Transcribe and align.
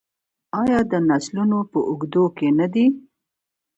آیا 0.61 0.79
د 0.91 0.93
نسلونو 1.09 1.59
په 1.71 1.79
اوږدو 1.89 2.23
کې 2.37 2.47
نه 2.59 2.67
دی؟ 2.73 2.85